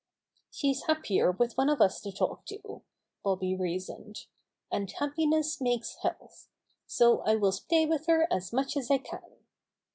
"She's 0.49 0.85
happier 0.85 1.31
with 1.31 1.55
one 1.59 1.69
of 1.69 1.79
us 1.79 2.01
to 2.01 2.11
talk 2.11 2.45
to," 2.47 2.81
Bobby 3.23 3.55
reasoned, 3.55 4.25
"and 4.71 4.89
happiness 4.89 5.61
makes 5.61 5.97
health. 6.01 6.47
So 6.87 7.19
I 7.19 7.35
will 7.35 7.51
stay 7.51 7.85
with 7.85 8.07
her 8.07 8.25
as 8.33 8.51
much 8.51 8.75
as 8.75 8.89
I 8.89 8.97
can." 8.97 9.35